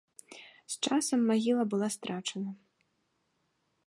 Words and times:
З 0.75 0.77
часам 0.85 1.19
магіла 1.31 1.63
была 1.73 1.89
страчана. 1.97 2.51